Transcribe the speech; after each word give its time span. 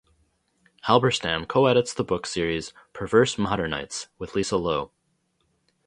Halberstam 0.87 1.45
coedits 1.45 1.93
the 1.93 2.03
book 2.03 2.25
series 2.25 2.73
"Perverse 2.91 3.35
Modernities" 3.35 4.07
with 4.17 4.33
Lisa 4.33 4.57
Lowe. 4.57 4.89